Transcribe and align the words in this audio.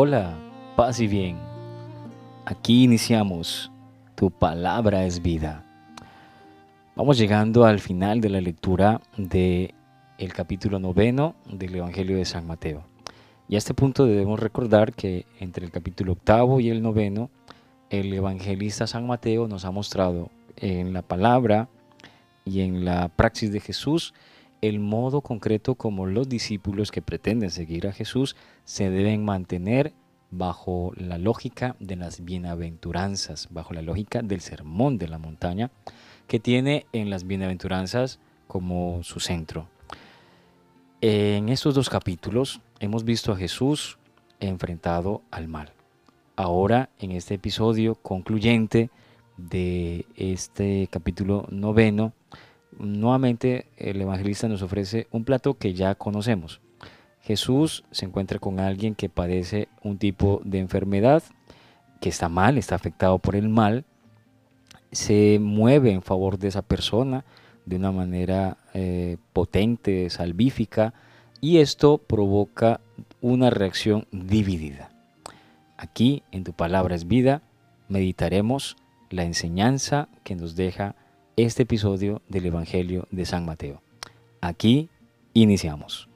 Hola, 0.00 0.38
paz 0.76 1.00
y 1.00 1.08
bien. 1.08 1.38
Aquí 2.44 2.84
iniciamos. 2.84 3.72
Tu 4.14 4.30
palabra 4.30 5.04
es 5.04 5.22
vida. 5.22 5.64
Vamos 6.94 7.18
llegando 7.18 7.64
al 7.64 7.80
final 7.80 8.20
de 8.20 8.28
la 8.28 8.40
lectura 8.40 9.00
de 9.16 9.74
el 10.18 10.32
capítulo 10.32 10.78
noveno 10.78 11.34
del 11.50 11.74
Evangelio 11.74 12.16
de 12.16 12.26
San 12.26 12.46
Mateo. 12.46 12.84
Y 13.48 13.56
a 13.56 13.58
este 13.58 13.74
punto 13.74 14.06
debemos 14.06 14.38
recordar 14.38 14.92
que 14.92 15.26
entre 15.40 15.64
el 15.64 15.72
capítulo 15.72 16.12
octavo 16.12 16.60
y 16.60 16.70
el 16.70 16.80
noveno, 16.80 17.28
el 17.90 18.14
evangelista 18.14 18.86
San 18.86 19.04
Mateo 19.04 19.48
nos 19.48 19.64
ha 19.64 19.72
mostrado 19.72 20.30
en 20.54 20.92
la 20.92 21.02
palabra 21.02 21.68
y 22.44 22.60
en 22.60 22.84
la 22.84 23.08
praxis 23.08 23.50
de 23.50 23.58
Jesús 23.58 24.14
el 24.60 24.80
modo 24.80 25.20
concreto 25.20 25.74
como 25.74 26.06
los 26.06 26.28
discípulos 26.28 26.90
que 26.90 27.02
pretenden 27.02 27.50
seguir 27.50 27.86
a 27.86 27.92
Jesús 27.92 28.36
se 28.64 28.90
deben 28.90 29.24
mantener 29.24 29.92
bajo 30.30 30.92
la 30.96 31.18
lógica 31.18 31.76
de 31.80 31.96
las 31.96 32.24
bienaventuranzas, 32.24 33.48
bajo 33.50 33.72
la 33.72 33.82
lógica 33.82 34.22
del 34.22 34.40
sermón 34.40 34.98
de 34.98 35.08
la 35.08 35.18
montaña, 35.18 35.70
que 36.26 36.38
tiene 36.38 36.86
en 36.92 37.10
las 37.10 37.26
bienaventuranzas 37.26 38.20
como 38.46 39.02
su 39.02 39.20
centro. 39.20 39.68
En 41.00 41.48
estos 41.48 41.74
dos 41.74 41.88
capítulos 41.88 42.60
hemos 42.80 43.04
visto 43.04 43.32
a 43.32 43.36
Jesús 43.36 43.98
enfrentado 44.40 45.22
al 45.30 45.48
mal. 45.48 45.72
Ahora, 46.36 46.90
en 46.98 47.12
este 47.12 47.34
episodio 47.34 47.94
concluyente 47.94 48.90
de 49.36 50.06
este 50.16 50.88
capítulo 50.90 51.46
noveno, 51.50 52.12
nuevamente 52.78 53.66
el 53.76 54.00
evangelista 54.00 54.48
nos 54.48 54.62
ofrece 54.62 55.06
un 55.10 55.24
plato 55.24 55.54
que 55.54 55.74
ya 55.74 55.94
conocemos. 55.94 56.60
Jesús 57.20 57.84
se 57.90 58.06
encuentra 58.06 58.38
con 58.38 58.60
alguien 58.60 58.94
que 58.94 59.08
padece 59.08 59.68
un 59.82 59.98
tipo 59.98 60.40
de 60.44 60.58
enfermedad, 60.58 61.22
que 62.00 62.08
está 62.08 62.28
mal, 62.28 62.56
está 62.56 62.74
afectado 62.74 63.18
por 63.18 63.36
el 63.36 63.48
mal, 63.48 63.84
se 64.92 65.38
mueve 65.40 65.90
en 65.92 66.02
favor 66.02 66.38
de 66.38 66.48
esa 66.48 66.62
persona 66.62 67.24
de 67.66 67.76
una 67.76 67.92
manera 67.92 68.56
eh, 68.72 69.18
potente, 69.32 70.08
salvífica, 70.08 70.94
y 71.40 71.58
esto 71.58 71.98
provoca 71.98 72.80
una 73.20 73.50
reacción 73.50 74.06
dividida. 74.10 74.90
Aquí, 75.76 76.22
en 76.32 76.44
tu 76.44 76.52
palabra 76.54 76.94
es 76.94 77.06
vida, 77.06 77.42
meditaremos 77.88 78.76
la 79.10 79.24
enseñanza 79.24 80.08
que 80.24 80.34
nos 80.34 80.56
deja 80.56 80.96
este 81.38 81.62
episodio 81.62 82.20
del 82.28 82.46
Evangelio 82.46 83.06
de 83.12 83.24
San 83.24 83.44
Mateo. 83.46 83.80
Aquí 84.40 84.88
iniciamos. 85.34 86.07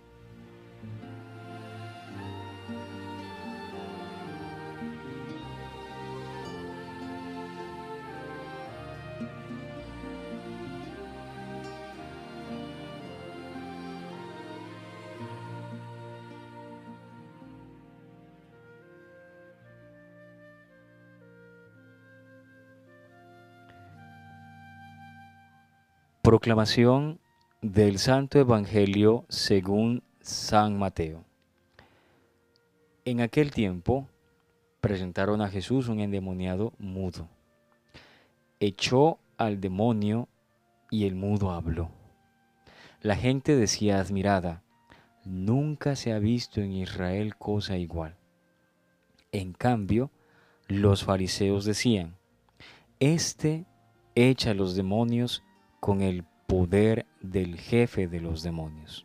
Proclamación 26.33 27.21
del 27.61 27.99
Santo 27.99 28.39
Evangelio 28.39 29.27
según 29.29 30.03
San 30.23 30.79
Mateo. 30.79 31.27
En 33.05 33.21
aquel 33.21 33.51
tiempo 33.51 34.09
presentaron 34.81 35.43
a 35.43 35.51
Jesús 35.51 35.89
un 35.89 36.01
endemoniado 36.01 36.73
mudo. 36.79 37.29
Echó 38.61 39.19
al 39.37 39.61
demonio 39.61 40.27
y 40.91 41.05
el 41.05 41.17
mudo 41.17 41.51
habló. 41.51 41.91
La 43.03 43.17
gente 43.17 43.55
decía 43.55 44.01
admirada, 44.01 44.63
nunca 45.27 45.97
se 45.97 46.15
ha 46.15 46.19
visto 46.19 46.63
en 46.63 46.73
Israel 46.73 47.37
cosa 47.37 47.77
igual. 47.77 48.17
En 49.33 49.53
cambio, 49.53 50.11
los 50.67 51.05
fariseos 51.05 51.67
decían, 51.67 52.17
Este 53.01 53.67
echa 54.15 54.53
a 54.53 54.55
los 54.55 54.75
demonios 54.75 55.43
con 55.83 56.01
el 56.01 56.23
poder 56.47 57.07
del 57.23 57.59
jefe 57.59 58.07
de 58.07 58.21
los 58.21 58.45
demonios. 58.45 59.05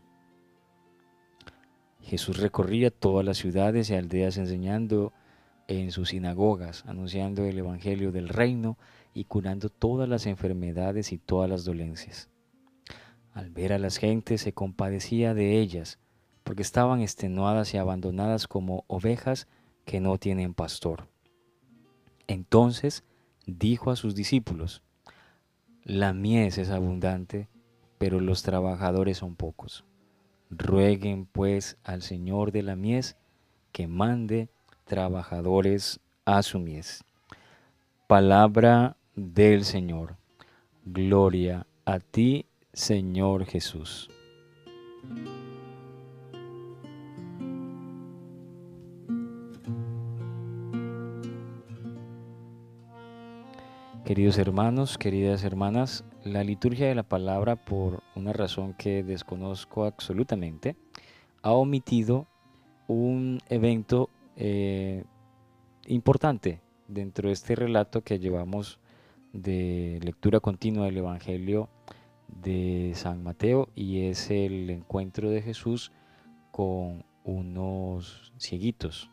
Jesús 2.02 2.38
recorría 2.38 2.92
todas 2.92 3.26
las 3.26 3.38
ciudades 3.38 3.90
y 3.90 3.96
aldeas 3.96 4.38
enseñando 4.38 5.12
en 5.68 5.92
sus 5.92 6.10
sinagogas, 6.10 6.86
anunciando 6.86 7.46
el 7.46 7.58
Evangelio 7.58 8.12
del 8.12 8.30
reino 8.30 8.78
y 9.16 9.24
curando 9.24 9.70
todas 9.70 10.08
las 10.08 10.28
enfermedades 10.28 11.12
y 11.12 11.18
todas 11.18 11.50
las 11.50 11.66
dolencias. 11.66 12.30
Al 13.34 13.50
ver 13.50 13.74
a 13.74 13.80
las 13.80 13.98
gentes 13.98 14.42
se 14.42 14.54
compadecía 14.54 15.34
de 15.34 15.60
ellas, 15.60 15.98
porque 16.44 16.62
estaban 16.62 17.02
extenuadas 17.02 17.74
y 17.74 17.78
abandonadas 17.78 18.48
como 18.48 18.86
ovejas 18.86 19.48
que 19.84 20.00
no 20.00 20.20
tienen 20.20 20.54
pastor. 20.54 21.08
Entonces 22.28 23.04
dijo 23.48 23.90
a 23.90 23.96
sus 23.96 24.14
discípulos, 24.14 24.84
la 25.88 26.12
mies 26.12 26.58
es 26.58 26.70
abundante, 26.70 27.48
pero 27.98 28.20
los 28.20 28.44
trabajadores 28.44 29.20
son 29.20 29.36
pocos. 29.36 29.86
Rueguen 30.50 31.26
pues 31.26 31.78
al 31.86 32.02
Señor 32.02 32.52
de 32.52 32.62
la 32.62 32.76
mies 32.76 33.16
que 33.72 33.88
mande 33.88 34.50
trabajadores 34.84 36.02
a 36.26 36.44
su 36.44 36.60
mies. 36.60 37.06
Palabra 38.06 38.98
del 39.16 39.64
Señor. 39.64 40.18
Gloria 40.84 41.66
a 41.86 42.00
ti, 42.00 42.48
Señor 42.74 43.46
Jesús. 43.46 44.10
Queridos 54.08 54.38
hermanos, 54.38 54.98
queridas 54.98 55.44
hermanas, 55.44 56.06
la 56.24 56.42
liturgia 56.42 56.88
de 56.88 56.96
la 56.96 57.04
palabra, 57.04 57.58
por 57.58 58.04
una 58.16 58.32
razón 58.32 58.74
que 58.74 59.04
desconozco 59.04 59.84
absolutamente, 59.84 60.78
ha 61.42 61.52
omitido 61.52 62.26
un 62.88 63.42
evento 63.50 64.10
eh, 64.38 65.04
importante 65.88 66.62
dentro 66.88 67.28
de 67.28 67.34
este 67.34 67.54
relato 67.56 68.02
que 68.02 68.18
llevamos 68.18 68.80
de 69.34 70.00
lectura 70.02 70.40
continua 70.40 70.86
del 70.86 71.00
Evangelio 71.00 71.68
de 72.30 72.94
San 72.96 73.22
Mateo 73.22 73.68
y 73.76 74.04
es 74.06 74.32
el 74.32 74.70
encuentro 74.70 75.30
de 75.30 75.42
Jesús 75.42 75.92
con 76.52 77.04
unos 77.26 78.32
cieguitos. 78.40 79.12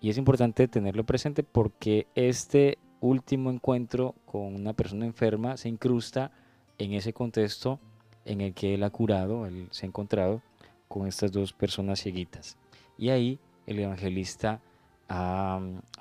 Y 0.00 0.10
es 0.10 0.18
importante 0.18 0.66
tenerlo 0.66 1.06
presente 1.06 1.44
porque 1.44 2.08
este 2.16 2.76
último 3.00 3.50
encuentro 3.50 4.14
con 4.26 4.54
una 4.54 4.72
persona 4.72 5.06
enferma 5.06 5.56
se 5.56 5.68
incrusta 5.68 6.30
en 6.78 6.92
ese 6.92 7.12
contexto 7.12 7.78
en 8.24 8.40
el 8.40 8.54
que 8.54 8.74
él 8.74 8.82
ha 8.82 8.90
curado, 8.90 9.46
él 9.46 9.68
se 9.70 9.86
ha 9.86 9.88
encontrado 9.88 10.42
con 10.88 11.06
estas 11.06 11.32
dos 11.32 11.52
personas 11.52 12.00
cieguitas. 12.00 12.56
Y 12.98 13.10
ahí 13.10 13.38
el 13.66 13.78
evangelista 13.78 14.60
ha, 15.08 15.60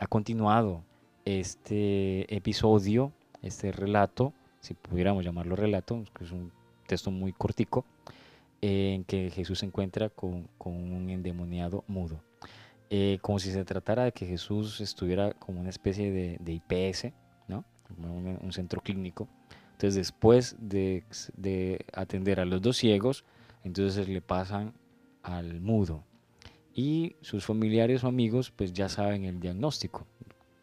continuado 0.09 0.83
este 1.25 2.33
episodio, 2.35 3.11
este 3.41 3.71
relato, 3.71 4.33
si 4.59 4.73
pudiéramos 4.73 5.23
llamarlo 5.23 5.55
relato, 5.55 6.03
que 6.13 6.25
es 6.25 6.31
un 6.31 6.51
texto 6.87 7.11
muy 7.11 7.33
cortico, 7.33 7.85
en 8.61 9.03
que 9.05 9.31
Jesús 9.31 9.59
se 9.59 9.65
encuentra 9.65 10.09
con, 10.09 10.47
con 10.57 10.73
un 10.73 11.09
endemoniado 11.09 11.83
mudo. 11.87 12.19
Eh, 12.91 13.19
como 13.21 13.37
si 13.37 13.51
se 13.51 13.63
tratara 13.65 14.05
de 14.05 14.11
que 14.11 14.25
Jesús 14.25 14.81
estuviera 14.81 15.33
como 15.33 15.59
una 15.59 15.69
especie 15.69 16.11
de, 16.11 16.37
de 16.39 16.53
IPS, 16.53 17.13
¿no? 17.47 17.63
Un, 17.97 18.39
un, 18.41 18.51
centro 18.51 18.81
clínico. 18.81 19.27
Entonces 19.73 19.95
después 19.95 20.55
de, 20.59 21.03
de, 21.37 21.85
atender 21.93 22.39
a 22.39 22.45
los 22.45 22.61
dos 22.61 22.77
ciegos, 22.77 23.25
entonces 23.63 24.07
le 24.07 24.21
pasan 24.21 24.73
al 25.21 25.61
mudo. 25.61 26.03
Y 26.73 27.15
sus 27.21 27.45
familiares 27.45 28.03
o 28.03 28.07
amigos 28.07 28.51
pues 28.51 28.73
ya 28.73 28.89
saben 28.89 29.25
el 29.25 29.39
diagnóstico. 29.39 30.07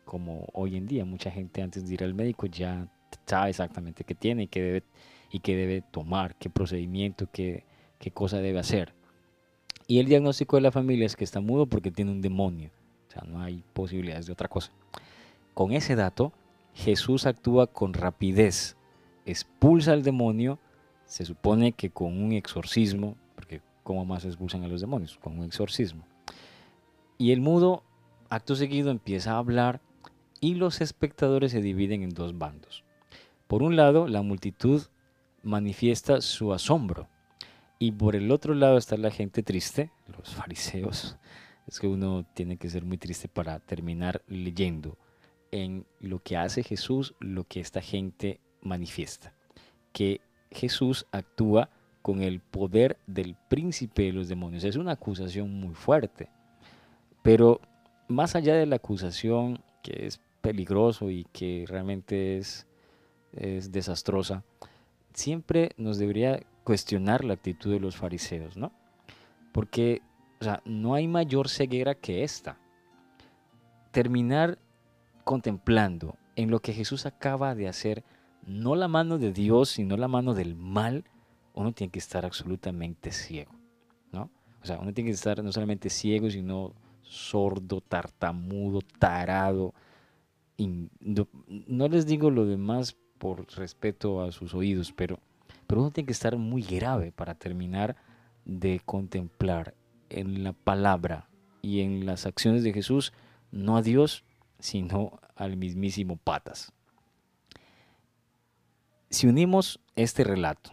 Como 0.05 0.49
hoy 0.52 0.76
en 0.76 0.87
día 0.87 1.05
mucha 1.05 1.31
gente 1.31 1.62
antes 1.62 1.87
de 1.87 1.94
ir 1.94 2.02
al 2.02 2.14
médico 2.14 2.46
ya 2.46 2.88
sabe 3.25 3.50
exactamente 3.50 4.05
qué 4.05 4.14
tiene 4.14 4.44
y 4.44 4.49
qué 4.49 4.62
debe, 4.62 4.82
y 5.31 5.40
qué 5.40 5.56
debe 5.56 5.82
tomar, 5.82 6.34
qué 6.37 6.50
procedimiento, 6.50 7.28
qué, 7.31 7.64
qué 7.99 8.11
cosa 8.11 8.38
debe 8.38 8.58
hacer. 8.58 8.94
Y 9.87 10.00
el 10.00 10.06
diagnóstico 10.06 10.56
de 10.56 10.62
la 10.62 10.73
familia 10.73 11.06
es 11.06 11.17
que 11.17 11.25
está 11.25 11.41
mudo 11.41 11.67
porque 11.67 11.91
tiene 11.91 12.11
un 12.11 12.21
demonio. 12.21 12.71
O 13.09 13.12
sea, 13.12 13.23
no 13.27 13.41
hay 13.41 13.62
posibilidades 13.73 14.27
de 14.27 14.33
otra 14.33 14.49
cosa. 14.49 14.73
Con 15.55 15.73
ese 15.73 15.94
dato, 15.94 16.33
Jesús 16.75 17.27
actúa 17.27 17.67
con 17.67 17.94
rapidez, 17.94 18.77
expulsa 19.25 19.93
al 19.93 20.03
demonio, 20.03 20.59
se 21.06 21.25
supone 21.25 21.73
que 21.73 21.91
con 21.91 22.21
un 22.21 22.33
exorcismo, 22.33 23.17
porque 23.35 23.62
¿cómo 23.83 24.05
más 24.05 24.25
expulsan 24.25 24.65
a 24.65 24.69
los 24.69 24.81
demonios? 24.81 25.19
Con 25.19 25.38
un 25.38 25.44
exorcismo. 25.44 26.05
Y 27.17 27.33
el 27.33 27.41
mudo, 27.41 27.85
acto 28.29 28.56
seguido, 28.56 28.91
empieza 28.91 29.33
a 29.33 29.38
hablar 29.38 29.81
y 30.41 30.55
los 30.55 30.81
espectadores 30.81 31.53
se 31.53 31.62
dividen 31.62 32.03
en 32.03 32.11
dos 32.11 32.37
bandos. 32.37 32.85
Por 33.47 33.62
un 33.62 33.77
lado, 33.77 34.09
la 34.09 34.23
multitud 34.23 34.83
manifiesta 35.43 36.21
su 36.21 36.53
asombro 36.53 37.09
y 37.78 37.93
por 37.93 38.17
el 38.17 38.31
otro 38.31 38.55
lado 38.55 38.78
está 38.78 38.96
la 38.96 39.11
gente 39.11 39.43
triste, 39.43 39.90
los 40.17 40.34
fariseos. 40.34 41.17
Es 41.67 41.81
que 41.81 41.88
uno 41.88 42.25
tiene 42.34 42.56
que 42.56 42.70
ser 42.70 42.84
muy 42.84 42.96
triste 42.96 43.28
para 43.28 43.58
terminar 43.58 44.23
leyendo 44.28 44.96
en 45.50 45.84
lo 46.00 46.23
que 46.23 46.37
hace 46.37 46.62
Jesús, 46.62 47.14
lo 47.19 47.44
que 47.44 47.61
esta 47.61 47.81
gente 47.81 48.40
manifiesta. 48.62 49.34
Que 49.93 50.20
Jesús 50.50 51.06
actúa 51.11 51.70
con 52.02 52.23
el 52.23 52.40
poder 52.40 52.99
del 53.06 53.37
príncipe 53.49 54.05
de 54.05 54.12
los 54.12 54.28
demonios. 54.28 54.64
Es 54.64 54.76
una 54.76 54.93
acusación 54.93 55.50
muy 55.52 55.75
fuerte. 55.75 56.28
Pero 57.23 57.61
más 58.08 58.37
allá 58.37 58.55
de 58.55 58.67
la 58.67 58.76
acusación, 58.76 59.62
que 59.82 60.06
es 60.06 60.20
peligroso 60.40 61.11
y 61.11 61.25
que 61.32 61.64
realmente 61.67 62.38
es, 62.38 62.67
es 63.32 63.73
desastrosa, 63.73 64.44
siempre 65.12 65.70
nos 65.76 65.99
debería 65.99 66.40
cuestionar 66.66 67.24
la 67.24 67.34
actitud 67.34 67.70
de 67.70 67.78
los 67.78 67.96
fariseos, 67.96 68.56
¿no? 68.56 68.72
Porque, 69.52 70.02
o 70.40 70.44
sea, 70.44 70.60
no 70.64 70.94
hay 70.94 71.06
mayor 71.06 71.48
ceguera 71.48 71.94
que 71.94 72.24
esta. 72.24 72.58
Terminar 73.92 74.58
contemplando 75.22 76.16
en 76.34 76.50
lo 76.50 76.58
que 76.58 76.72
Jesús 76.72 77.06
acaba 77.06 77.54
de 77.54 77.68
hacer, 77.68 78.02
no 78.44 78.74
la 78.74 78.88
mano 78.88 79.16
de 79.16 79.32
Dios, 79.32 79.68
sino 79.68 79.96
la 79.96 80.08
mano 80.08 80.34
del 80.34 80.56
mal, 80.56 81.04
uno 81.54 81.70
tiene 81.70 81.92
que 81.92 82.00
estar 82.00 82.26
absolutamente 82.26 83.12
ciego, 83.12 83.52
¿no? 84.10 84.28
O 84.60 84.66
sea, 84.66 84.80
uno 84.80 84.92
tiene 84.92 85.10
que 85.10 85.14
estar 85.14 85.44
no 85.44 85.52
solamente 85.52 85.88
ciego, 85.88 86.28
sino 86.30 86.74
sordo, 87.02 87.80
tartamudo, 87.80 88.80
tarado. 88.98 89.72
No, 90.58 91.28
no 91.68 91.86
les 91.86 92.06
digo 92.06 92.28
lo 92.28 92.44
demás 92.44 92.96
por 93.18 93.46
respeto 93.56 94.20
a 94.20 94.32
sus 94.32 94.52
oídos, 94.52 94.92
pero 94.92 95.20
pero 95.66 95.80
uno 95.80 95.90
tiene 95.90 96.06
que 96.06 96.12
estar 96.12 96.36
muy 96.36 96.62
grave 96.62 97.12
para 97.12 97.34
terminar 97.34 97.96
de 98.44 98.80
contemplar 98.84 99.74
en 100.08 100.44
la 100.44 100.52
palabra 100.52 101.28
y 101.62 101.80
en 101.80 102.06
las 102.06 102.26
acciones 102.26 102.62
de 102.62 102.72
Jesús, 102.72 103.12
no 103.50 103.76
a 103.76 103.82
Dios, 103.82 104.24
sino 104.58 105.18
al 105.34 105.56
mismísimo 105.56 106.16
Patas. 106.16 106.72
Si 109.10 109.26
unimos 109.26 109.80
este 109.96 110.24
relato 110.24 110.70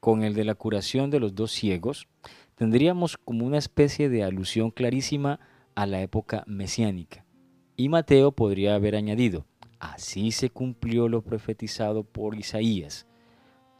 con 0.00 0.22
el 0.22 0.34
de 0.34 0.44
la 0.44 0.54
curación 0.54 1.10
de 1.10 1.20
los 1.20 1.34
dos 1.34 1.50
ciegos, 1.50 2.06
tendríamos 2.54 3.16
como 3.16 3.44
una 3.44 3.58
especie 3.58 4.08
de 4.08 4.22
alusión 4.22 4.70
clarísima 4.70 5.40
a 5.74 5.86
la 5.86 6.00
época 6.00 6.44
mesiánica. 6.46 7.24
Y 7.76 7.88
Mateo 7.88 8.32
podría 8.32 8.74
haber 8.74 8.94
añadido, 8.94 9.44
así 9.80 10.30
se 10.30 10.50
cumplió 10.50 11.08
lo 11.08 11.22
profetizado 11.22 12.04
por 12.04 12.36
Isaías 12.36 13.06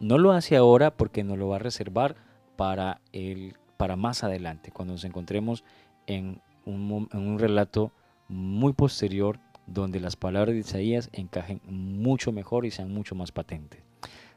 no 0.00 0.18
lo 0.18 0.32
hace 0.32 0.56
ahora 0.56 0.90
porque 0.90 1.24
nos 1.24 1.38
lo 1.38 1.48
va 1.48 1.56
a 1.56 1.60
reservar 1.60 2.16
para, 2.56 3.00
el, 3.12 3.54
para 3.76 3.96
más 3.96 4.24
adelante, 4.24 4.72
cuando 4.72 4.94
nos 4.94 5.04
encontremos 5.04 5.64
en 6.06 6.40
un, 6.64 7.08
en 7.12 7.20
un 7.20 7.38
relato 7.38 7.92
muy 8.28 8.72
posterior 8.72 9.38
donde 9.66 10.00
las 10.00 10.16
palabras 10.16 10.54
de 10.54 10.60
Isaías 10.60 11.10
encajen 11.12 11.60
mucho 11.66 12.32
mejor 12.32 12.66
y 12.66 12.70
sean 12.70 12.92
mucho 12.92 13.14
más 13.14 13.32
patentes. 13.32 13.82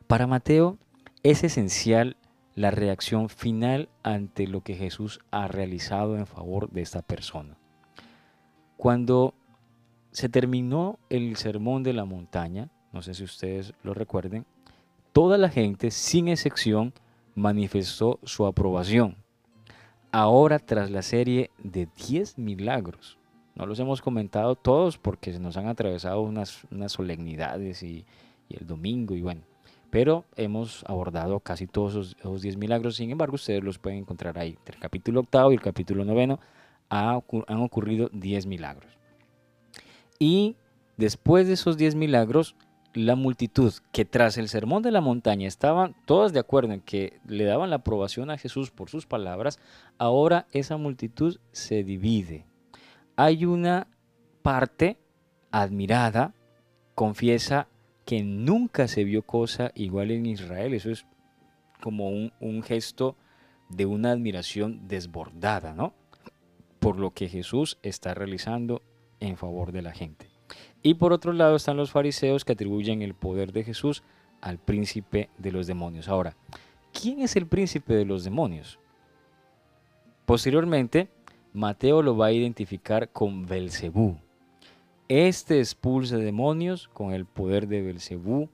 Para 0.07 0.27
Mateo 0.27 0.77
es 1.23 1.43
esencial 1.43 2.17
la 2.55 2.71
reacción 2.71 3.29
final 3.29 3.89
ante 4.03 4.47
lo 4.47 4.61
que 4.61 4.75
Jesús 4.75 5.19
ha 5.31 5.47
realizado 5.47 6.17
en 6.17 6.25
favor 6.25 6.69
de 6.71 6.81
esta 6.81 7.01
persona. 7.01 7.57
Cuando 8.75 9.33
se 10.11 10.29
terminó 10.29 10.99
el 11.09 11.35
sermón 11.35 11.83
de 11.83 11.93
la 11.93 12.05
montaña, 12.05 12.69
no 12.91 13.01
sé 13.01 13.13
si 13.13 13.23
ustedes 13.23 13.73
lo 13.83 13.93
recuerden, 13.93 14.45
toda 15.13 15.37
la 15.37 15.49
gente, 15.49 15.91
sin 15.91 16.27
excepción, 16.27 16.93
manifestó 17.35 18.19
su 18.23 18.45
aprobación. 18.45 19.15
Ahora, 20.11 20.59
tras 20.59 20.89
la 20.89 21.01
serie 21.01 21.51
de 21.59 21.87
10 22.07 22.37
milagros, 22.37 23.17
no 23.55 23.65
los 23.65 23.79
hemos 23.79 24.01
comentado 24.01 24.55
todos 24.55 24.97
porque 24.97 25.33
se 25.33 25.39
nos 25.39 25.57
han 25.57 25.67
atravesado 25.67 26.21
unas, 26.21 26.63
unas 26.71 26.91
solemnidades 26.91 27.83
y, 27.83 28.05
el 28.49 28.65
domingo 28.65 29.13
y 29.13 29.21
bueno, 29.21 29.41
pero 29.91 30.25
hemos 30.35 30.83
abordado 30.87 31.39
casi 31.39 31.67
todos 31.67 31.91
esos, 31.91 32.17
esos 32.19 32.41
10 32.41 32.57
milagros, 32.57 32.95
sin 32.95 33.11
embargo 33.11 33.35
ustedes 33.35 33.63
los 33.63 33.77
pueden 33.77 33.99
encontrar 33.99 34.39
ahí. 34.39 34.55
Entre 34.57 34.75
el 34.75 34.81
capítulo 34.81 35.19
octavo 35.19 35.51
y 35.51 35.55
el 35.55 35.61
capítulo 35.61 36.03
noveno 36.03 36.39
ha, 36.89 37.21
han 37.47 37.61
ocurrido 37.61 38.09
10 38.11 38.47
milagros. 38.47 38.97
Y 40.17 40.55
después 40.97 41.45
de 41.45 41.53
esos 41.53 41.77
10 41.77 41.93
milagros, 41.93 42.55
la 43.05 43.15
multitud 43.15 43.73
que 43.91 44.05
tras 44.05 44.37
el 44.37 44.49
sermón 44.49 44.83
de 44.83 44.91
la 44.91 45.01
montaña 45.01 45.47
estaban 45.47 45.95
todas 46.05 46.33
de 46.33 46.39
acuerdo 46.39 46.73
en 46.73 46.81
que 46.81 47.19
le 47.25 47.45
daban 47.45 47.69
la 47.69 47.77
aprobación 47.77 48.29
a 48.29 48.37
Jesús 48.37 48.71
por 48.71 48.89
sus 48.89 49.05
palabras, 49.05 49.59
ahora 49.97 50.47
esa 50.51 50.77
multitud 50.77 51.39
se 51.51 51.83
divide. 51.83 52.45
Hay 53.15 53.45
una 53.45 53.87
parte 54.41 54.97
admirada, 55.51 56.33
confiesa 56.95 57.67
que 58.05 58.23
nunca 58.23 58.87
se 58.87 59.03
vio 59.03 59.21
cosa 59.21 59.71
igual 59.75 60.11
en 60.11 60.25
Israel. 60.25 60.73
Eso 60.73 60.89
es 60.89 61.05
como 61.81 62.09
un, 62.09 62.63
gesto 62.63 63.15
de 63.69 63.85
una 63.85 64.11
admiración 64.11 64.87
desbordada, 64.87 65.73
¿no? 65.73 65.93
Por 66.79 66.97
lo 66.97 67.11
que 67.11 67.29
Jesús 67.29 67.77
está 67.83 68.13
realizando 68.13 68.81
en 69.19 69.37
favor 69.37 69.71
de 69.71 69.81
la 69.81 69.91
gente. 69.91 70.28
Y 70.81 70.93
por 70.93 71.11
otro 71.11 71.33
lado 71.33 71.55
están 71.55 71.77
los 71.77 71.91
fariseos 71.91 72.45
que 72.45 72.53
atribuyen 72.53 73.01
el 73.01 73.13
poder 73.13 73.51
de 73.51 73.63
Jesús 73.63 74.03
al 74.41 74.57
príncipe 74.57 75.29
de 75.37 75.51
los 75.51 75.67
demonios. 75.67 76.07
Ahora, 76.07 76.35
¿quién 76.93 77.19
es 77.19 77.35
el 77.35 77.47
príncipe 77.47 77.93
de 77.93 78.05
los 78.05 78.23
demonios? 78.23 78.79
Posteriormente, 80.25 81.09
Mateo 81.53 82.01
lo 82.01 82.15
va 82.15 82.27
a 82.27 82.31
identificar 82.31 83.09
con 83.09 83.45
Belcebú. 83.45 84.17
Este 85.09 85.59
expulsa 85.59 86.17
demonios 86.17 86.87
con 86.87 87.11
el 87.13 87.25
poder 87.25 87.67
de 87.67 87.81
Belcebú, 87.81 88.49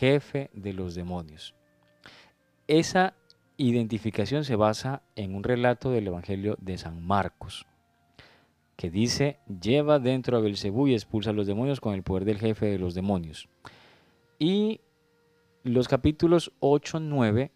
jefe 0.00 0.50
de 0.54 0.72
los 0.72 0.94
demonios. 0.94 1.54
Esa 2.66 3.14
identificación 3.56 4.44
se 4.44 4.56
basa 4.56 5.02
en 5.14 5.34
un 5.34 5.44
relato 5.44 5.90
del 5.90 6.08
Evangelio 6.08 6.56
de 6.60 6.78
San 6.78 7.06
Marcos 7.06 7.66
que 8.82 8.90
dice, 8.90 9.38
lleva 9.60 10.00
dentro 10.00 10.36
a 10.36 10.40
Belcebú 10.40 10.88
y 10.88 10.94
expulsa 10.94 11.30
a 11.30 11.32
los 11.32 11.46
demonios 11.46 11.80
con 11.80 11.94
el 11.94 12.02
poder 12.02 12.24
del 12.24 12.40
jefe 12.40 12.66
de 12.66 12.80
los 12.80 12.94
demonios. 12.94 13.48
Y 14.40 14.80
los 15.62 15.86
capítulos 15.86 16.50
8, 16.58 16.98
9 16.98 17.52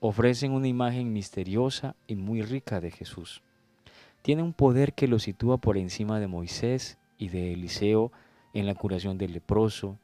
ofrecen 0.00 0.52
una 0.52 0.68
imagen 0.68 1.12
misteriosa 1.12 1.96
y 2.06 2.14
muy 2.16 2.40
rica 2.40 2.80
de 2.80 2.90
Jesús. 2.90 3.42
Tiene 4.22 4.42
un 4.42 4.54
poder 4.54 4.94
que 4.94 5.06
lo 5.06 5.18
sitúa 5.18 5.58
por 5.58 5.76
encima 5.76 6.18
de 6.18 6.28
Moisés 6.28 6.96
y 7.18 7.28
de 7.28 7.52
Eliseo 7.52 8.10
en 8.54 8.64
la 8.64 8.74
curación 8.74 9.18
del 9.18 9.34
leproso 9.34 9.98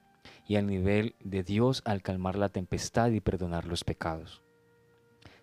y 0.47 0.57
al 0.57 0.67
nivel 0.67 1.15
de 1.25 1.43
Dios 1.43 1.81
al 1.87 2.03
calmar 2.03 2.37
la 2.37 2.51
tempestad 2.51 3.13
y 3.13 3.21
perdonar 3.21 3.65
los 3.65 3.83
pecados. 3.83 4.43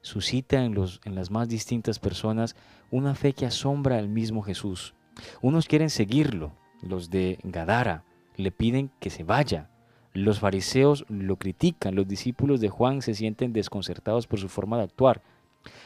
suscita 0.04 0.64
en, 0.64 0.76
los, 0.76 1.02
en 1.06 1.16
las 1.16 1.32
más 1.32 1.50
distintas 1.50 1.98
personas 1.98 2.56
una 2.92 3.16
fe 3.16 3.34
que 3.34 3.48
asombra 3.48 3.98
al 3.98 4.10
mismo 4.10 4.44
Jesús. 4.44 4.94
Unos 5.42 5.68
quieren 5.68 5.90
seguirlo, 5.90 6.54
los 6.82 7.10
de 7.10 7.40
Gadara 7.44 8.04
le 8.36 8.52
piden 8.52 8.92
que 9.00 9.10
se 9.10 9.24
vaya, 9.24 9.70
los 10.14 10.40
fariseos 10.40 11.06
lo 11.10 11.38
critican, 11.38 11.96
los 11.96 12.08
discípulos 12.08 12.62
de 12.62 12.70
Juan 12.70 13.02
se 13.02 13.16
sienten 13.16 13.54
desconcertados 13.54 14.28
por 14.28 14.40
su 14.40 14.48
forma 14.48 14.78
de 14.78 14.84
actuar. 14.84 15.24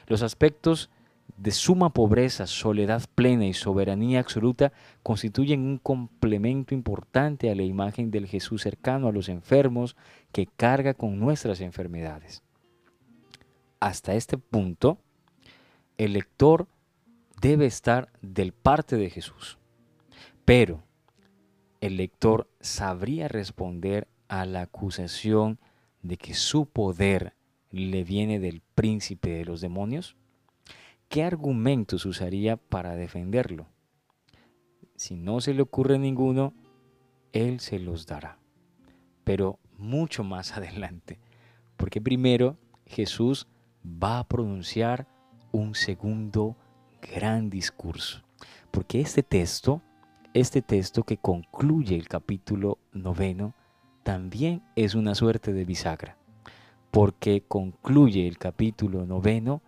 Los 0.07 0.21
aspectos 0.21 0.89
de 1.37 1.51
suma 1.51 1.91
pobreza, 1.91 2.47
soledad 2.47 3.03
plena 3.15 3.45
y 3.45 3.53
soberanía 3.53 4.19
absoluta 4.19 4.71
constituyen 5.03 5.61
un 5.61 5.77
complemento 5.77 6.73
importante 6.73 7.49
a 7.49 7.55
la 7.55 7.63
imagen 7.63 8.11
del 8.11 8.27
Jesús 8.27 8.63
cercano 8.63 9.07
a 9.07 9.11
los 9.11 9.29
enfermos 9.29 9.95
que 10.31 10.47
carga 10.47 10.93
con 10.93 11.19
nuestras 11.19 11.61
enfermedades. 11.61 12.43
Hasta 13.79 14.15
este 14.15 14.37
punto, 14.37 14.97
el 15.97 16.13
lector 16.13 16.67
debe 17.39 17.65
estar 17.65 18.11
del 18.21 18.53
parte 18.53 18.97
de 18.97 19.09
Jesús, 19.09 19.57
pero 20.45 20.83
el 21.81 21.97
lector 21.97 22.49
sabría 22.59 23.27
responder 23.27 24.07
a 24.27 24.45
la 24.45 24.61
acusación 24.61 25.59
de 26.01 26.17
que 26.17 26.33
su 26.33 26.65
poder 26.65 27.33
le 27.71 28.03
viene 28.03 28.39
del 28.39 28.61
príncipe 28.75 29.29
de 29.29 29.45
los 29.45 29.61
demonios? 29.61 30.15
¿qué 31.09 31.23
argumentos 31.23 32.05
usaría 32.05 32.57
para 32.57 32.95
defenderlo? 32.95 33.67
Si 34.95 35.15
no 35.15 35.41
se 35.41 35.53
le 35.53 35.61
ocurre 35.61 35.99
ninguno, 35.99 36.53
Él 37.33 37.59
se 37.59 37.79
los 37.79 38.05
dará. 38.05 38.39
Pero 39.23 39.59
mucho 39.77 40.23
más 40.23 40.51
adelante, 40.57 41.19
porque 41.75 42.01
primero 42.01 42.57
Jesús 42.85 43.47
va 43.85 44.19
a 44.19 44.27
pronunciar 44.27 45.07
un 45.51 45.75
segundo 45.75 46.57
gran 47.01 47.49
discurso. 47.49 48.23
Porque 48.71 49.01
este 49.01 49.23
texto, 49.23 49.81
este 50.33 50.61
texto 50.61 51.03
que 51.03 51.17
concluye 51.17 51.95
el 51.95 52.07
capítulo 52.07 52.77
noveno, 52.93 53.53
también 54.03 54.63
es 54.75 54.95
una 54.95 55.15
suerte 55.15 55.53
de 55.53 55.65
bisagra. 55.65 56.17
Porque 56.91 57.43
concluye 57.47 58.27
el 58.27 58.37
capítulo 58.37 59.05
noveno 59.05 59.61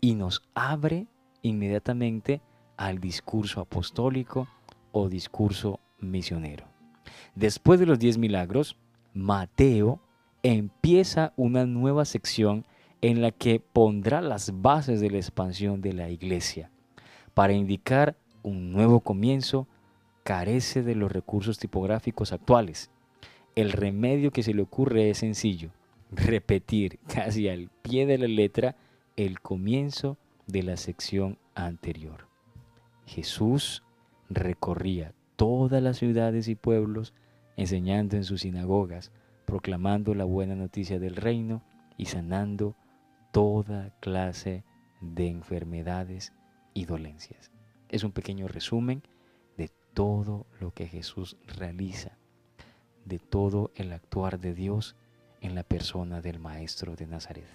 y 0.00 0.14
nos 0.14 0.42
abre 0.54 1.06
inmediatamente 1.42 2.42
al 2.76 2.98
discurso 2.98 3.60
apostólico 3.60 4.48
o 4.92 5.08
discurso 5.08 5.80
misionero. 5.98 6.66
Después 7.34 7.80
de 7.80 7.86
los 7.86 7.98
diez 7.98 8.18
milagros, 8.18 8.76
Mateo 9.12 10.00
empieza 10.42 11.32
una 11.36 11.64
nueva 11.66 12.04
sección 12.04 12.66
en 13.06 13.20
la 13.20 13.32
que 13.32 13.60
pondrá 13.60 14.22
las 14.22 14.62
bases 14.62 14.98
de 14.98 15.10
la 15.10 15.18
expansión 15.18 15.82
de 15.82 15.92
la 15.92 16.08
iglesia. 16.08 16.70
Para 17.34 17.52
indicar 17.52 18.16
un 18.42 18.72
nuevo 18.72 19.00
comienzo, 19.00 19.68
carece 20.22 20.82
de 20.82 20.94
los 20.94 21.12
recursos 21.12 21.58
tipográficos 21.58 22.32
actuales. 22.32 22.90
El 23.56 23.72
remedio 23.72 24.30
que 24.30 24.42
se 24.42 24.54
le 24.54 24.62
ocurre 24.62 25.10
es 25.10 25.18
sencillo, 25.18 25.68
repetir 26.12 26.98
casi 27.06 27.46
al 27.50 27.68
pie 27.82 28.06
de 28.06 28.16
la 28.16 28.26
letra 28.26 28.74
el 29.16 29.38
comienzo 29.38 30.16
de 30.46 30.62
la 30.62 30.78
sección 30.78 31.36
anterior. 31.54 32.26
Jesús 33.04 33.82
recorría 34.30 35.12
todas 35.36 35.82
las 35.82 35.98
ciudades 35.98 36.48
y 36.48 36.54
pueblos, 36.54 37.12
enseñando 37.58 38.16
en 38.16 38.24
sus 38.24 38.40
sinagogas, 38.40 39.12
proclamando 39.44 40.14
la 40.14 40.24
buena 40.24 40.54
noticia 40.54 40.98
del 40.98 41.16
reino 41.16 41.60
y 41.98 42.06
sanando 42.06 42.74
toda 43.34 43.90
clase 43.98 44.62
de 45.00 45.26
enfermedades 45.26 46.32
y 46.72 46.84
dolencias. 46.84 47.50
Es 47.88 48.04
un 48.04 48.12
pequeño 48.12 48.46
resumen 48.46 49.02
de 49.56 49.72
todo 49.92 50.46
lo 50.60 50.72
que 50.72 50.86
Jesús 50.86 51.36
realiza, 51.44 52.16
de 53.04 53.18
todo 53.18 53.72
el 53.74 53.92
actuar 53.92 54.38
de 54.38 54.54
Dios 54.54 54.94
en 55.40 55.56
la 55.56 55.64
persona 55.64 56.20
del 56.20 56.38
Maestro 56.38 56.94
de 56.94 57.08
Nazaret. 57.08 57.48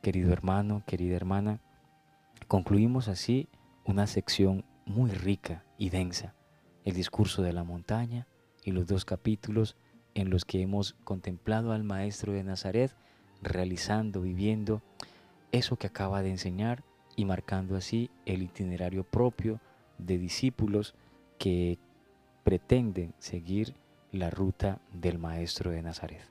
Querido 0.00 0.32
hermano, 0.32 0.84
querida 0.86 1.16
hermana, 1.16 1.60
concluimos 2.46 3.08
así 3.08 3.48
una 3.84 4.06
sección 4.06 4.64
muy 4.86 5.10
rica 5.10 5.64
y 5.76 5.90
densa, 5.90 6.36
el 6.84 6.94
discurso 6.94 7.42
de 7.42 7.52
la 7.52 7.64
montaña 7.64 8.28
y 8.62 8.70
los 8.70 8.86
dos 8.86 9.04
capítulos 9.04 9.76
en 10.14 10.30
los 10.30 10.44
que 10.44 10.62
hemos 10.62 10.92
contemplado 11.02 11.72
al 11.72 11.82
Maestro 11.82 12.32
de 12.32 12.44
Nazaret 12.44 12.94
realizando, 13.42 14.22
viviendo 14.22 14.82
eso 15.52 15.76
que 15.76 15.86
acaba 15.86 16.22
de 16.22 16.30
enseñar 16.30 16.82
y 17.16 17.24
marcando 17.24 17.76
así 17.76 18.10
el 18.26 18.42
itinerario 18.42 19.04
propio 19.04 19.60
de 19.98 20.18
discípulos 20.18 20.94
que 21.38 21.78
pretenden 22.44 23.14
seguir 23.18 23.74
la 24.12 24.30
ruta 24.30 24.80
del 24.92 25.18
Maestro 25.18 25.70
de 25.70 25.82
Nazaret. 25.82 26.22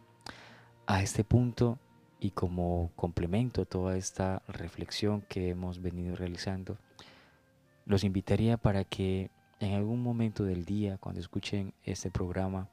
A 0.85 1.01
este 1.01 1.23
punto 1.23 1.77
y 2.19 2.31
como 2.31 2.91
complemento 2.95 3.61
a 3.61 3.65
toda 3.65 3.97
esta 3.97 4.41
reflexión 4.47 5.21
que 5.21 5.49
hemos 5.49 5.81
venido 5.81 6.15
realizando, 6.15 6.77
los 7.85 8.03
invitaría 8.03 8.57
para 8.57 8.83
que 8.83 9.29
en 9.59 9.73
algún 9.73 10.01
momento 10.01 10.43
del 10.43 10.65
día, 10.65 10.97
cuando 10.97 11.19
escuchen 11.21 11.73
este 11.83 12.11
programa, 12.11 12.69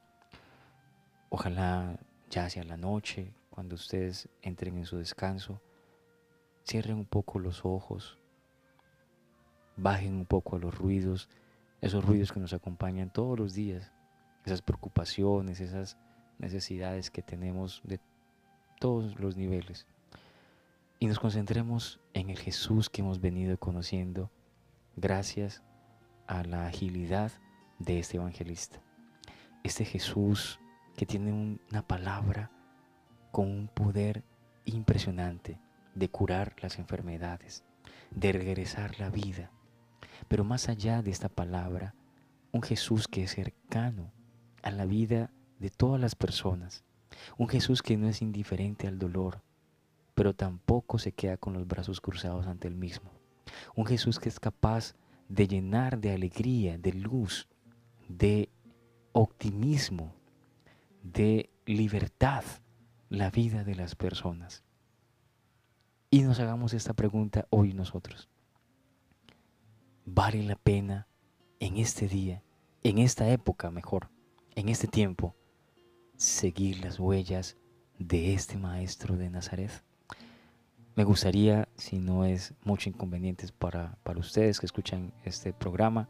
ojalá 1.29 1.97
ya 2.29 2.49
sea 2.49 2.63
la 2.63 2.77
noche, 2.77 3.33
cuando 3.55 3.75
ustedes 3.75 4.27
entren 4.41 4.77
en 4.77 4.85
su 4.85 4.97
descanso, 4.97 5.61
cierren 6.65 6.97
un 6.97 7.05
poco 7.05 7.39
los 7.39 7.63
ojos, 7.63 8.19
bajen 9.77 10.13
un 10.13 10.25
poco 10.25 10.57
a 10.57 10.59
los 10.59 10.77
ruidos, 10.77 11.29
esos 11.79 12.03
ruidos 12.03 12.33
que 12.33 12.41
nos 12.41 12.51
acompañan 12.51 13.13
todos 13.13 13.39
los 13.39 13.53
días, 13.53 13.93
esas 14.43 14.61
preocupaciones, 14.61 15.61
esas 15.61 15.97
necesidades 16.37 17.09
que 17.09 17.21
tenemos 17.21 17.81
de 17.85 18.01
todos 18.81 19.17
los 19.21 19.37
niveles. 19.37 19.87
Y 20.99 21.07
nos 21.07 21.19
concentremos 21.19 22.01
en 22.13 22.29
el 22.29 22.37
Jesús 22.37 22.89
que 22.89 23.03
hemos 23.03 23.21
venido 23.21 23.57
conociendo 23.57 24.31
gracias 24.97 25.63
a 26.27 26.43
la 26.43 26.67
agilidad 26.67 27.31
de 27.79 27.99
este 27.99 28.17
evangelista. 28.17 28.81
Este 29.63 29.85
Jesús 29.85 30.59
que 30.97 31.05
tiene 31.05 31.31
una 31.69 31.87
palabra 31.87 32.51
con 33.35 33.51
un 33.51 33.67
poder 33.67 34.23
impresionante 34.63 35.59
de 35.93 36.07
curar 36.07 36.55
las 36.61 36.79
enfermedades, 36.79 37.65
de 38.11 38.31
regresar 38.31 38.97
la 38.97 39.09
vida. 39.09 39.51
Pero 40.29 40.45
más 40.45 40.69
allá 40.69 41.01
de 41.01 41.11
esta 41.11 41.27
palabra, 41.27 41.95
un 42.53 42.61
Jesús 42.61 43.09
que 43.09 43.23
es 43.23 43.31
cercano 43.31 44.13
a 44.63 44.71
la 44.71 44.85
vida 44.85 45.33
de 45.59 45.69
todas 45.69 45.99
las 45.99 46.15
personas, 46.15 46.85
un 47.37 47.49
Jesús 47.49 47.81
que 47.81 47.97
no 47.97 48.07
es 48.07 48.21
indiferente 48.21 48.87
al 48.87 48.99
dolor, 48.99 49.41
pero 50.13 50.33
tampoco 50.33 50.97
se 50.97 51.11
queda 51.11 51.35
con 51.35 51.51
los 51.51 51.67
brazos 51.67 51.99
cruzados 51.99 52.47
ante 52.47 52.69
el 52.69 52.75
mismo. 52.75 53.11
Un 53.75 53.85
Jesús 53.85 54.17
que 54.17 54.29
es 54.29 54.39
capaz 54.39 54.95
de 55.27 55.45
llenar 55.45 55.99
de 55.99 56.13
alegría, 56.13 56.77
de 56.77 56.93
luz, 56.93 57.49
de 58.07 58.47
optimismo, 59.11 60.15
de 61.03 61.49
libertad 61.65 62.45
la 63.09 63.29
vida 63.29 63.63
de 63.63 63.75
las 63.75 63.95
personas. 63.95 64.63
Y 66.09 66.21
nos 66.21 66.39
hagamos 66.39 66.73
esta 66.73 66.93
pregunta 66.93 67.47
hoy 67.49 67.73
nosotros. 67.73 68.29
¿Vale 70.05 70.43
la 70.43 70.55
pena 70.55 71.07
en 71.59 71.77
este 71.77 72.07
día, 72.07 72.43
en 72.83 72.97
esta 72.99 73.29
época 73.29 73.71
mejor, 73.71 74.09
en 74.55 74.69
este 74.69 74.87
tiempo, 74.87 75.35
seguir 76.17 76.79
las 76.79 76.99
huellas 76.99 77.57
de 77.97 78.33
este 78.33 78.57
maestro 78.57 79.17
de 79.17 79.29
Nazaret. 79.29 79.71
Me 80.95 81.03
gustaría, 81.03 81.67
si 81.75 81.99
no 81.99 82.25
es 82.25 82.53
mucho 82.63 82.89
inconveniente 82.89 83.47
para, 83.57 83.97
para 84.03 84.19
ustedes 84.19 84.59
que 84.59 84.65
escuchan 84.65 85.13
este 85.23 85.53
programa, 85.53 86.07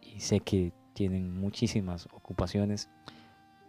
y 0.00 0.20
sé 0.20 0.40
que 0.40 0.72
tienen 0.92 1.38
muchísimas 1.38 2.06
ocupaciones, 2.12 2.90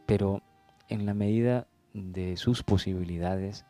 pero 0.05 0.41
en 0.89 1.05
la 1.05 1.13
medida 1.13 1.67
de 1.93 2.38
sus 2.38 2.63
posibilidades 2.63 3.65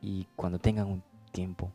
y 0.00 0.26
cuando 0.36 0.58
tengan 0.58 0.86
un 0.86 1.02
tiempo, 1.32 1.72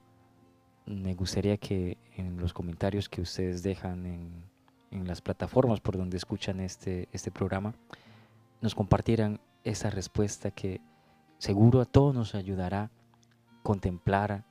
me 0.86 1.14
gustaría 1.14 1.58
que 1.58 1.98
en 2.16 2.38
los 2.38 2.54
comentarios 2.54 3.10
que 3.10 3.22
ustedes 3.22 3.64
dejan 3.64 4.06
en, 4.06 4.44
en 4.92 5.08
las 5.08 5.22
plataformas 5.22 5.80
por 5.80 5.98
donde 5.98 6.18
escuchan 6.18 6.60
este, 6.60 7.08
este 7.12 7.32
programa, 7.32 7.74
nos 8.62 8.76
compartieran 8.76 9.40
esa 9.64 9.90
respuesta 9.90 10.52
que 10.52 10.82
seguro 11.38 11.82
a 11.82 11.86
todos 11.86 12.14
nos 12.14 12.36
ayudará 12.36 12.84
a 12.84 12.92
contemplar, 13.64 14.46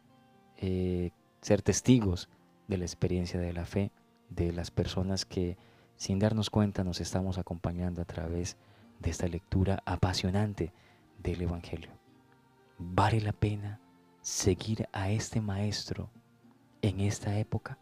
eh, 0.57 1.11
ser 1.41 1.63
testigos 1.63 2.29
de 2.69 2.79
la 2.79 2.85
experiencia 2.85 3.41
de 3.41 3.53
la 3.53 3.65
fe 3.67 3.91
de 4.31 4.53
las 4.53 4.71
personas 4.71 5.25
que 5.25 5.57
sin 5.97 6.19
darnos 6.19 6.51
cuenta 6.51 6.85
nos 6.85 7.01
estamos 7.01 7.39
acompañando 7.39 8.03
a 8.03 8.05
través 8.05 8.57
de 8.99 9.11
esta 9.11 9.29
lectura 9.29 9.83
apasionante 9.85 10.73
del 11.19 11.43
Evangelio. 11.43 11.91
¿Vale 12.79 13.21
la 13.21 13.33
pena 13.33 13.81
seguir 14.21 14.89
a 14.93 15.11
este 15.11 15.41
maestro 15.41 16.11
en 16.81 17.01
esta 17.01 17.39
época? 17.39 17.79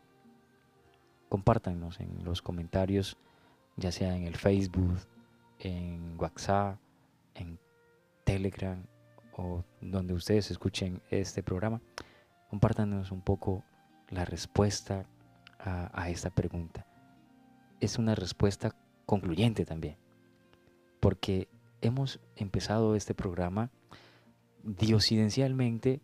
Compártanos 1.28 2.00
en 2.00 2.24
los 2.24 2.42
comentarios, 2.42 3.16
ya 3.76 3.92
sea 3.92 4.16
en 4.16 4.24
el 4.24 4.36
Facebook, 4.36 4.98
en 5.58 6.16
WhatsApp, 6.18 6.78
en 7.34 7.58
Telegram 8.24 8.84
o 9.36 9.64
donde 9.80 10.12
ustedes 10.12 10.50
escuchen 10.50 11.00
este 11.10 11.42
programa. 11.42 11.80
Compártanos 12.50 13.10
un 13.10 13.22
poco 13.22 13.64
la 14.08 14.24
respuesta 14.24 15.06
a, 15.58 15.90
a 15.92 16.10
esta 16.10 16.30
pregunta. 16.30 16.86
Es 17.80 17.96
una 17.98 18.14
respuesta 18.14 18.74
concluyente 19.06 19.64
también, 19.64 19.96
porque 21.00 21.48
hemos 21.80 22.20
empezado 22.36 22.94
este 22.94 23.14
programa 23.14 23.70
diosidencialmente 24.62 26.00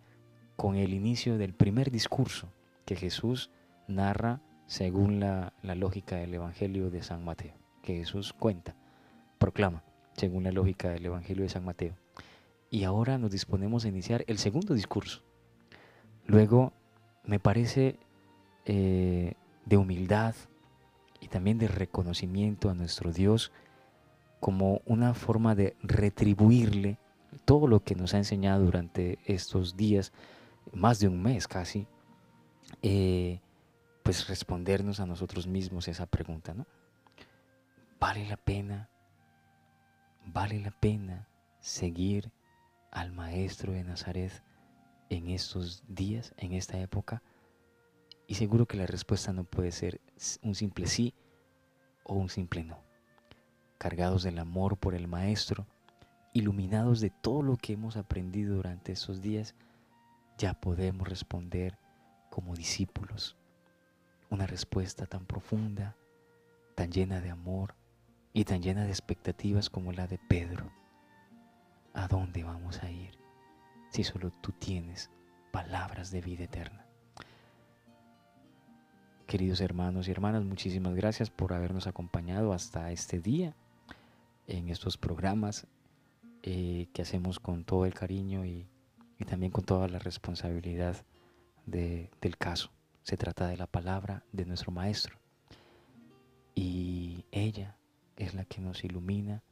con 0.56 0.76
el 0.76 0.94
inicio 0.94 1.38
del 1.38 1.52
primer 1.52 1.90
discurso 1.90 2.48
que 2.84 2.96
Jesús 2.96 3.50
narra 3.88 4.40
según 4.66 5.20
la, 5.20 5.52
lógica 5.62 6.16
del 6.16 6.34
Evangelio 6.34 6.90
de 6.90 7.02
San 7.02 7.24
Mateo, 7.24 7.54
que 7.82 7.94
Jesús 7.94 8.32
cuenta, 8.32 8.74
proclama, 9.38 9.84
según 10.14 10.44
la 10.44 10.52
lógica 10.52 10.88
del 10.88 11.06
Evangelio 11.06 11.44
de 11.44 11.50
San 11.50 11.64
Mateo. 11.64 11.94
Y 12.70 12.84
ahora 12.84 13.18
nos 13.18 13.30
disponemos 13.30 13.84
a 13.84 13.88
iniciar 13.88 14.24
el 14.26 14.38
segundo 14.38 14.74
discurso. 14.74 15.22
Luego, 16.26 16.72
me 17.24 17.38
parece 17.38 17.98
eh, 18.64 19.34
de 19.66 19.76
humildad 19.76 20.34
y 21.20 21.28
también 21.28 21.58
de 21.58 21.68
reconocimiento 21.68 22.70
a 22.70 22.74
nuestro 22.74 23.12
Dios 23.12 23.52
como 24.40 24.80
una 24.84 25.14
forma 25.14 25.54
de 25.54 25.76
retribuirle 25.82 26.98
todo 27.44 27.66
lo 27.66 27.80
que 27.80 27.94
nos 27.94 28.14
ha 28.14 28.18
enseñado 28.18 28.64
durante 28.64 29.18
estos 29.24 29.76
días, 29.76 30.12
más 30.72 30.98
de 30.98 31.08
un 31.08 31.22
mes 31.22 31.46
casi, 31.48 31.86
eh, 32.82 33.40
pues 34.02 34.28
respondernos 34.28 35.00
a 35.00 35.06
nosotros 35.06 35.46
mismos 35.46 35.88
esa 35.88 36.06
pregunta, 36.06 36.54
¿no? 36.54 36.66
¿Vale 37.98 38.26
la 38.28 38.36
pena? 38.36 38.88
¿Vale 40.24 40.60
la 40.60 40.70
pena 40.70 41.28
seguir 41.60 42.30
al 42.90 43.12
Maestro 43.12 43.72
de 43.72 43.84
Nazaret 43.84 44.42
en 45.08 45.28
estos 45.28 45.82
días, 45.88 46.34
en 46.36 46.52
esta 46.52 46.78
época? 46.78 47.22
Y 48.26 48.34
seguro 48.34 48.66
que 48.66 48.76
la 48.76 48.86
respuesta 48.86 49.32
no 49.32 49.44
puede 49.44 49.72
ser 49.72 50.00
un 50.42 50.54
simple 50.54 50.86
sí 50.86 51.14
o 52.04 52.14
un 52.14 52.28
simple 52.28 52.64
no. 52.64 52.85
Cargados 53.78 54.22
del 54.22 54.38
amor 54.38 54.78
por 54.78 54.94
el 54.94 55.06
Maestro, 55.06 55.66
iluminados 56.32 57.00
de 57.00 57.10
todo 57.10 57.42
lo 57.42 57.56
que 57.56 57.74
hemos 57.74 57.96
aprendido 57.96 58.56
durante 58.56 58.92
estos 58.92 59.20
días, 59.20 59.54
ya 60.38 60.54
podemos 60.54 61.06
responder 61.06 61.78
como 62.30 62.54
discípulos. 62.54 63.36
Una 64.30 64.46
respuesta 64.46 65.06
tan 65.06 65.26
profunda, 65.26 65.94
tan 66.74 66.90
llena 66.90 67.20
de 67.20 67.30
amor 67.30 67.74
y 68.32 68.44
tan 68.44 68.62
llena 68.62 68.84
de 68.84 68.90
expectativas 68.90 69.68
como 69.68 69.92
la 69.92 70.06
de 70.06 70.18
Pedro. 70.18 70.70
¿A 71.92 72.08
dónde 72.08 72.44
vamos 72.44 72.82
a 72.82 72.90
ir 72.90 73.18
si 73.90 74.04
solo 74.04 74.30
tú 74.30 74.52
tienes 74.52 75.10
palabras 75.52 76.10
de 76.10 76.22
vida 76.22 76.44
eterna? 76.44 76.86
Queridos 79.26 79.60
hermanos 79.60 80.08
y 80.08 80.12
hermanas, 80.12 80.44
muchísimas 80.44 80.94
gracias 80.94 81.30
por 81.30 81.52
habernos 81.52 81.86
acompañado 81.86 82.52
hasta 82.52 82.90
este 82.90 83.20
día 83.20 83.54
en 84.46 84.68
estos 84.68 84.96
programas 84.96 85.66
eh, 86.42 86.88
que 86.92 87.02
hacemos 87.02 87.40
con 87.40 87.64
todo 87.64 87.86
el 87.86 87.94
cariño 87.94 88.44
y, 88.44 88.68
también 89.26 89.50
con 89.50 89.64
toda 89.64 89.88
la 89.88 89.98
responsabilidad 89.98 91.04
del 91.64 92.36
caso. 92.38 92.70
Se 93.02 93.16
trata 93.16 93.48
de 93.48 93.56
la 93.56 93.66
palabra 93.66 94.24
de 94.30 94.44
nuestro 94.44 94.70
Maestro. 94.70 95.18
Y 96.54 97.24
ella 97.32 97.76
es 98.16 98.34
la 98.34 98.44
que 98.44 98.60
nos 98.60 98.84
ilumina 98.84 99.42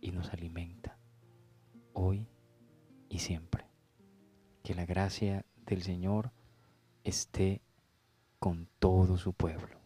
y 0.00 0.12
nos 0.12 0.32
alimenta, 0.32 0.96
hoy 1.92 2.28
y 3.08 3.18
siempre. 3.18 3.66
Que 4.62 4.74
la 4.74 4.86
gracia 4.86 5.44
del 5.66 5.82
Señor 5.82 6.32
esté 7.04 7.60
con 8.38 8.68
todo 8.78 9.18
su 9.18 9.32
pueblo. 9.32 9.78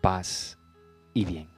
Paz 0.00 0.58
y 1.14 1.24
bien. 1.24 1.57